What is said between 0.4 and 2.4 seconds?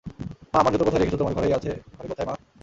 মা, আমার জুতো কোথায় রেখেছ তোমার ঘরেই আছে ঘরে কোথায় মা?